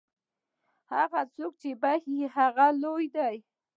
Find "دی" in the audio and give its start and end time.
3.15-3.35